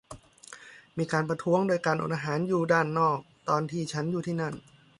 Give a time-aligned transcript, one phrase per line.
[0.97, 3.17] มีการประท้วงด้วยการอดอาหารอยู่ด้านนอก
[3.49, 4.53] ตอนที่ฉันอยู่ที่นั่น